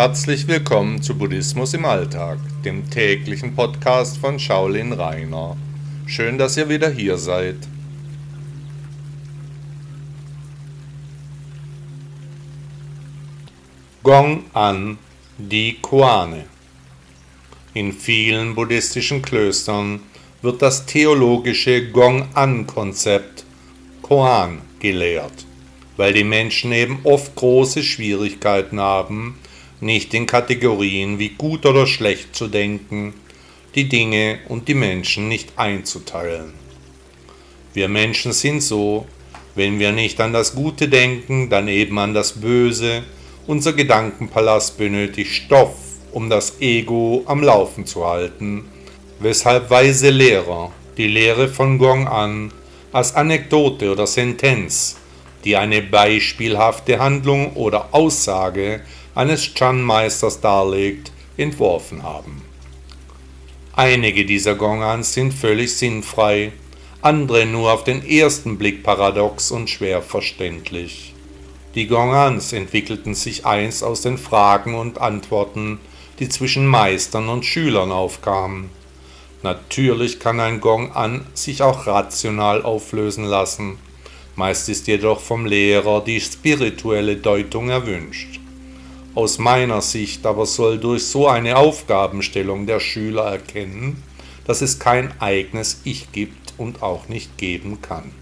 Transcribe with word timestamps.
Herzlich 0.00 0.46
willkommen 0.46 1.02
zu 1.02 1.18
Buddhismus 1.18 1.74
im 1.74 1.84
Alltag, 1.84 2.38
dem 2.64 2.88
täglichen 2.88 3.56
Podcast 3.56 4.18
von 4.18 4.38
Shaolin 4.38 4.92
Rainer. 4.92 5.56
Schön, 6.06 6.38
dass 6.38 6.56
ihr 6.56 6.68
wieder 6.68 6.88
hier 6.88 7.18
seid. 7.18 7.56
Gong 14.04 14.44
An, 14.52 14.98
die 15.36 15.78
Koane. 15.82 16.44
In 17.74 17.92
vielen 17.92 18.54
buddhistischen 18.54 19.20
Klöstern 19.20 19.98
wird 20.42 20.62
das 20.62 20.86
theologische 20.86 21.90
Gong 21.90 22.28
An-Konzept 22.34 23.44
Koan 24.02 24.60
gelehrt, 24.78 25.44
weil 25.96 26.12
die 26.12 26.22
Menschen 26.22 26.70
eben 26.70 27.00
oft 27.02 27.34
große 27.34 27.82
Schwierigkeiten 27.82 28.78
haben, 28.78 29.34
nicht 29.80 30.14
in 30.14 30.26
Kategorien 30.26 31.18
wie 31.18 31.30
gut 31.30 31.64
oder 31.66 31.86
schlecht 31.86 32.34
zu 32.34 32.48
denken, 32.48 33.14
die 33.74 33.88
Dinge 33.88 34.40
und 34.48 34.68
die 34.68 34.74
Menschen 34.74 35.28
nicht 35.28 35.52
einzuteilen. 35.56 36.52
Wir 37.74 37.88
Menschen 37.88 38.32
sind 38.32 38.62
so, 38.62 39.06
wenn 39.54 39.78
wir 39.78 39.92
nicht 39.92 40.20
an 40.20 40.32
das 40.32 40.54
Gute 40.54 40.88
denken, 40.88 41.50
dann 41.50 41.68
eben 41.68 41.98
an 41.98 42.14
das 42.14 42.32
Böse. 42.32 43.02
Unser 43.46 43.72
Gedankenpalast 43.72 44.78
benötigt 44.78 45.32
Stoff, 45.32 45.76
um 46.12 46.28
das 46.28 46.60
Ego 46.60 47.22
am 47.26 47.42
Laufen 47.42 47.86
zu 47.86 48.06
halten, 48.06 48.64
weshalb 49.20 49.70
weise 49.70 50.10
Lehrer 50.10 50.72
die 50.96 51.08
Lehre 51.08 51.48
von 51.48 51.78
Gong 51.78 52.08
an 52.08 52.52
als 52.92 53.14
Anekdote 53.14 53.92
oder 53.92 54.06
Sentenz, 54.06 54.96
die 55.44 55.56
eine 55.56 55.82
beispielhafte 55.82 56.98
Handlung 56.98 57.52
oder 57.54 57.88
Aussage 57.92 58.80
eines 59.18 59.52
Chan-Meisters 59.52 60.40
darlegt, 60.40 61.10
entworfen 61.36 62.04
haben. 62.04 62.40
Einige 63.74 64.24
dieser 64.24 64.54
Gongans 64.54 65.12
sind 65.12 65.34
völlig 65.34 65.76
sinnfrei, 65.76 66.52
andere 67.02 67.44
nur 67.44 67.72
auf 67.72 67.82
den 67.82 68.08
ersten 68.08 68.58
Blick 68.58 68.84
paradox 68.84 69.50
und 69.50 69.68
schwer 69.68 70.02
verständlich. 70.02 71.14
Die 71.74 71.88
Gongans 71.88 72.52
entwickelten 72.52 73.16
sich 73.16 73.44
einst 73.44 73.82
aus 73.82 74.02
den 74.02 74.18
Fragen 74.18 74.76
und 74.76 75.00
Antworten, 75.00 75.80
die 76.20 76.28
zwischen 76.28 76.68
Meistern 76.68 77.28
und 77.28 77.44
Schülern 77.44 77.90
aufkamen. 77.90 78.70
Natürlich 79.42 80.20
kann 80.20 80.38
ein 80.38 80.60
Gong 80.60 80.92
an 80.92 81.26
sich 81.34 81.60
auch 81.60 81.88
rational 81.88 82.62
auflösen 82.62 83.24
lassen, 83.24 83.78
meist 84.36 84.68
ist 84.68 84.86
jedoch 84.86 85.18
vom 85.18 85.44
Lehrer 85.44 86.04
die 86.04 86.20
spirituelle 86.20 87.16
Deutung 87.16 87.68
erwünscht. 87.68 88.38
Aus 89.18 89.38
meiner 89.38 89.82
Sicht 89.82 90.24
aber 90.26 90.46
soll 90.46 90.78
durch 90.78 91.06
so 91.06 91.26
eine 91.26 91.56
Aufgabenstellung 91.56 92.68
der 92.68 92.78
Schüler 92.78 93.24
erkennen, 93.24 94.00
dass 94.44 94.62
es 94.62 94.78
kein 94.78 95.10
eigenes 95.20 95.80
Ich 95.82 96.12
gibt 96.12 96.54
und 96.56 96.84
auch 96.84 97.08
nicht 97.08 97.36
geben 97.36 97.82
kann. 97.82 98.12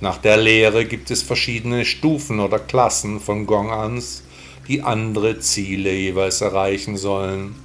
Nach 0.00 0.18
der 0.18 0.36
Lehre 0.36 0.84
gibt 0.84 1.10
es 1.10 1.24
verschiedene 1.24 1.84
Stufen 1.84 2.38
oder 2.38 2.60
Klassen 2.60 3.18
von 3.18 3.46
Gongans, 3.46 4.22
die 4.68 4.82
andere 4.82 5.40
Ziele 5.40 5.92
jeweils 5.92 6.40
erreichen 6.40 6.96
sollen. 6.96 7.56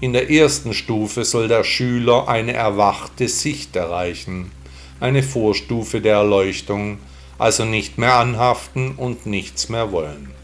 In 0.00 0.14
der 0.14 0.32
ersten 0.32 0.74
Stufe 0.74 1.24
soll 1.24 1.46
der 1.46 1.62
Schüler 1.62 2.26
eine 2.26 2.54
erwachte 2.54 3.28
Sicht 3.28 3.76
erreichen, 3.76 4.50
eine 4.98 5.22
Vorstufe 5.22 6.00
der 6.00 6.16
Erleuchtung, 6.16 6.98
also 7.38 7.64
nicht 7.64 7.96
mehr 7.96 8.14
anhaften 8.16 8.96
und 8.96 9.26
nichts 9.26 9.68
mehr 9.68 9.92
wollen. 9.92 10.36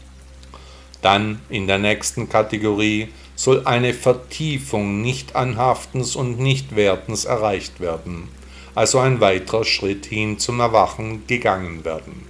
Dann 1.05 1.39
in 1.49 1.67
der 1.67 1.77
nächsten 1.77 2.29
Kategorie 2.29 3.09
soll 3.35 3.61
eine 3.65 3.93
Vertiefung 3.93 5.03
Nicht-Anhaftens 5.03 6.15
und 6.15 6.39
Nicht-Wertens 6.39 7.25
erreicht 7.25 7.79
werden, 7.79 8.27
also 8.73 8.97
ein 8.97 9.21
weiterer 9.21 9.65
Schritt 9.65 10.07
hin 10.07 10.39
zum 10.39 10.59
Erwachen 10.59 11.27
gegangen 11.27 11.85
werden. 11.85 12.25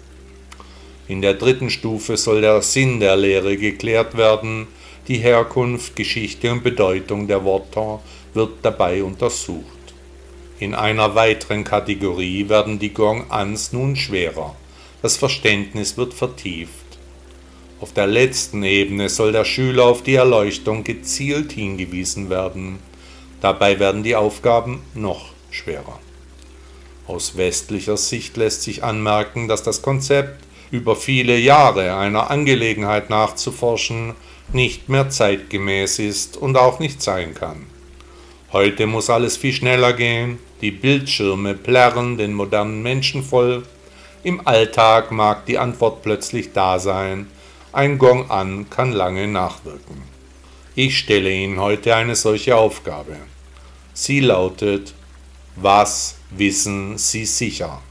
In 1.08 1.22
der 1.22 1.36
dritten 1.36 1.70
Stufe 1.70 2.18
soll 2.18 2.42
der 2.42 2.62
Sinn 2.62 3.00
der 3.00 3.16
Lehre 3.16 3.56
geklärt 3.56 4.18
werden, 4.18 4.68
die 5.08 5.20
Herkunft, 5.20 5.96
Geschichte 5.96 6.52
und 6.52 6.62
Bedeutung 6.62 7.30
der 7.30 7.46
Worte 7.46 8.00
wird 8.34 8.56
dabei 8.62 9.04
untersucht. 9.04 9.94
In 10.60 10.76
einer 10.76 11.16
weiteren 11.16 11.64
Kategorie 11.64 12.50
werden 12.50 12.78
die 12.78 12.94
Gong-Ans 12.94 13.72
nun 13.72 13.96
schwerer. 13.96 14.54
Das 15.02 15.16
Verständnis 15.16 15.96
wird 15.96 16.14
vertieft. 16.14 16.86
Auf 17.82 17.92
der 17.92 18.08
letzten 18.08 18.64
Ebene 18.64 19.10
soll 19.10 19.34
der 19.34 19.44
Schüler 19.44 19.86
auf 19.86 20.02
die 20.02 20.16
Erleuchtung 20.16 20.86
gezielt 20.86 21.52
hingewiesen 21.52 22.30
werden. 22.30 22.80
Dabei 23.42 23.80
werden 23.80 24.02
die 24.02 24.16
Aufgaben 24.16 24.82
noch 24.94 25.32
schwerer. 25.52 26.00
Aus 27.06 27.36
westlicher 27.36 27.98
Sicht 27.98 28.38
lässt 28.38 28.64
sich 28.64 28.84
anmerken, 28.84 29.48
dass 29.48 29.62
das 29.62 29.82
Konzept, 29.82 30.44
über 30.72 30.96
viele 30.96 31.38
Jahre 31.38 31.96
einer 31.96 32.32
Angelegenheit 32.32 33.10
nachzuforschen, 33.10 34.16
nicht 34.52 34.90
mehr 34.90 35.10
zeitgemäß 35.10 36.00
ist 36.00 36.38
und 36.38 36.58
auch 36.58 36.80
nicht 36.80 37.02
sein 37.02 37.34
kann. 37.36 37.66
Heute 38.52 38.88
muss 38.88 39.10
alles 39.10 39.38
viel 39.38 39.54
schneller 39.54 39.94
gehen, 39.94 40.40
die 40.62 40.72
Bildschirme 40.72 41.56
plärren 41.56 42.18
den 42.18 42.34
modernen 42.34 42.82
Menschen 42.82 43.22
voll, 43.22 43.64
im 44.24 44.48
Alltag 44.48 45.12
mag 45.12 45.46
die 45.46 45.60
Antwort 45.60 46.02
plötzlich 46.02 46.54
da 46.54 46.80
sein, 46.80 47.28
ein 47.76 47.98
Gong 47.98 48.32
an 48.32 48.70
kann 48.70 48.94
lange 48.94 49.28
nachwirken. 49.28 50.02
Ich 50.76 50.98
stelle 50.98 51.30
Ihnen 51.30 51.60
heute 51.60 51.94
eine 51.94 52.16
solche 52.16 52.56
Aufgabe. 52.56 53.18
Sie 53.94 54.22
lautet, 54.22 54.94
was 55.58 56.16
wissen 56.30 56.98
Sie 56.98 57.26
sicher? 57.26 57.82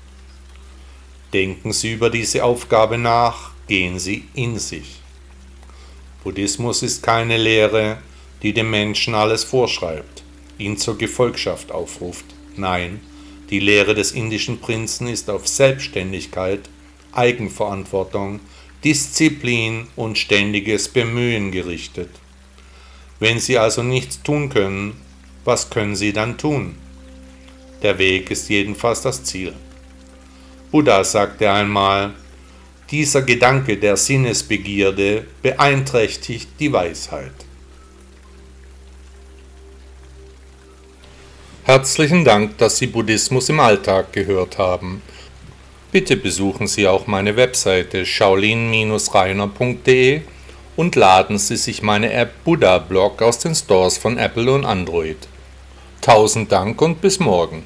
Denken 1.35 1.75
Sie 1.75 1.93
über 1.93 2.09
diese 2.09 2.45
Aufgabe 2.45 2.97
nach, 2.97 3.51
gehen 3.67 3.99
Sie 3.99 4.25
in 4.33 4.59
sich. 4.59 5.03
Buddhismus 6.23 6.83
ist 6.83 7.03
keine 7.03 7.37
Lehre, 7.37 7.99
die 8.43 8.55
dem 8.55 8.71
Menschen 8.71 9.15
alles 9.15 9.45
vorschreibt, 9.45 10.23
ihn 10.57 10.79
zur 10.79 10.97
Gefolgschaft 10.97 11.71
aufruft. 11.71 12.25
Nein, 12.57 13.03
die 13.51 13.61
Lehre 13.61 13.95
des 13.95 14.13
indischen 14.13 14.61
Prinzen 14.61 15.09
ist 15.09 15.29
auf 15.29 15.47
Selbstständigkeit, 15.47 16.71
Eigenverantwortung, 17.13 18.41
Disziplin 18.85 19.87
und 19.97 20.19
ständiges 20.19 20.89
Bemühen 20.89 21.51
gerichtet. 21.51 22.11
Wenn 23.19 23.41
Sie 23.41 23.57
also 23.57 23.83
nichts 23.83 24.23
tun 24.23 24.51
können, 24.51 25.01
was 25.45 25.71
können 25.71 25.97
Sie 25.97 26.13
dann 26.13 26.37
tun? 26.37 26.77
Der 27.83 27.99
Weg 27.99 28.31
ist 28.31 28.51
jedenfalls 28.51 29.01
das 29.01 29.25
Ziel. 29.25 29.55
Buddha 30.71 31.03
sagte 31.05 31.51
einmal, 31.51 32.15
dieser 32.91 33.23
Gedanke 33.23 33.79
der 33.79 33.97
Sinnesbegierde 33.97 35.27
beeinträchtigt 35.41 36.49
die 36.61 36.73
Weisheit. 36.73 37.33
Herzlichen 41.65 42.25
Dank, 42.27 42.59
dass 42.59 42.77
Sie 42.77 42.87
Buddhismus 42.87 43.49
im 43.49 43.61
Alltag 43.61 44.13
gehört 44.13 44.59
haben. 44.59 45.01
Bitte 45.95 46.17
besuchen 46.17 46.67
Sie 46.67 46.89
auch 46.89 47.07
meine 47.07 47.37
Webseite 47.37 48.05
shaolin-reiner.de 48.05 50.23
und 50.75 50.97
laden 50.97 51.39
Sie 51.39 51.57
sich 51.57 51.83
meine 51.83 52.13
App 52.13 52.33
Buddha 52.43 52.79
Blog 52.79 53.23
aus 53.23 53.39
den 53.39 53.55
Stores 53.55 53.97
von 53.97 54.19
Apple 54.19 54.53
und 54.53 54.65
Android. 54.65 55.19
Tausend 56.01 56.51
Dank 56.51 56.83
und 56.83 57.01
bis 57.01 57.21
morgen. 57.21 57.63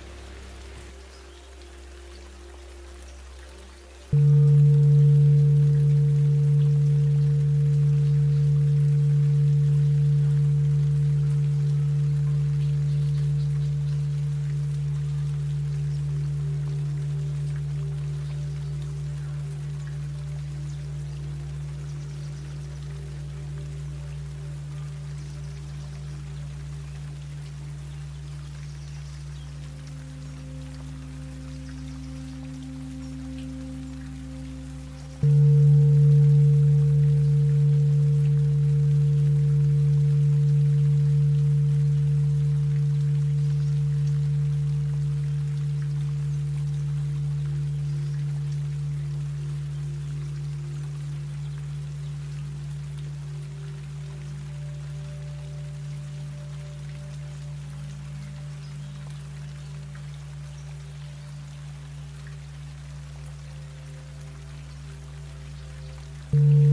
Thank 66.30 66.42
you. 66.42 66.67